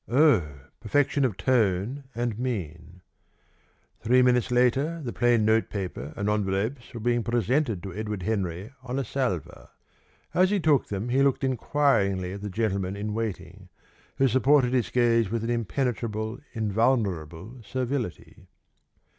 [0.09, 0.61] Oh!
[0.79, 3.01] Perfection of tone and of mien!
[4.01, 8.71] Three minutes later the plain note paper and envelopes were being presented to Edward Henry
[8.81, 9.69] on a salver.
[10.33, 13.69] As he took them, he looked enquiringly at the gentleman in waiting,
[14.17, 18.47] who supported his gaze with an impenetrable, invulnerable servility.